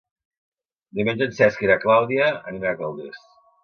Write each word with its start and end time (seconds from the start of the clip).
Diumenge 1.01 1.27
en 1.27 1.37
Cesc 1.41 1.63
i 1.67 1.71
na 1.75 1.79
Clàudia 1.87 2.35
aniran 2.43 2.71
a 2.75 2.77
Calders. 2.85 3.27